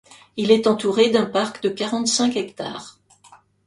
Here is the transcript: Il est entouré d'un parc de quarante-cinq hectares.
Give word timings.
Il 0.35 0.49
est 0.49 0.65
entouré 0.65 1.11
d'un 1.11 1.27
parc 1.27 1.61
de 1.61 1.69
quarante-cinq 1.69 2.35
hectares. 2.35 2.97